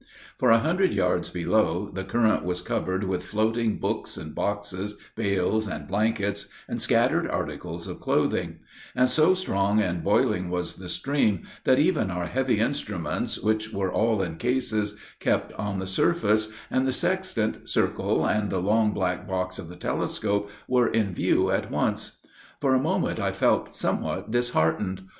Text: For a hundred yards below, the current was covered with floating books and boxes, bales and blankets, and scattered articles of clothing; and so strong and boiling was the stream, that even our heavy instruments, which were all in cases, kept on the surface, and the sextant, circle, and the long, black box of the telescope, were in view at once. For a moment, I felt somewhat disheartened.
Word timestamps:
For 0.39 0.49
a 0.49 0.57
hundred 0.57 0.93
yards 0.95 1.29
below, 1.29 1.91
the 1.93 2.03
current 2.03 2.43
was 2.43 2.59
covered 2.63 3.03
with 3.03 3.23
floating 3.23 3.77
books 3.77 4.17
and 4.17 4.33
boxes, 4.33 4.97
bales 5.15 5.67
and 5.67 5.87
blankets, 5.87 6.47
and 6.67 6.81
scattered 6.81 7.27
articles 7.29 7.85
of 7.85 7.99
clothing; 7.99 8.61
and 8.95 9.07
so 9.07 9.35
strong 9.35 9.79
and 9.79 10.03
boiling 10.03 10.49
was 10.49 10.77
the 10.77 10.89
stream, 10.89 11.43
that 11.65 11.77
even 11.77 12.09
our 12.09 12.25
heavy 12.25 12.57
instruments, 12.59 13.37
which 13.39 13.71
were 13.71 13.91
all 13.93 14.23
in 14.23 14.37
cases, 14.37 14.97
kept 15.19 15.53
on 15.53 15.77
the 15.77 15.85
surface, 15.85 16.47
and 16.71 16.87
the 16.87 16.93
sextant, 16.93 17.69
circle, 17.69 18.25
and 18.25 18.49
the 18.49 18.57
long, 18.57 18.93
black 18.93 19.27
box 19.27 19.59
of 19.59 19.69
the 19.69 19.75
telescope, 19.75 20.49
were 20.67 20.87
in 20.87 21.13
view 21.13 21.51
at 21.51 21.69
once. 21.69 22.17
For 22.59 22.73
a 22.73 22.79
moment, 22.81 23.19
I 23.19 23.31
felt 23.33 23.75
somewhat 23.75 24.31
disheartened. 24.31 25.03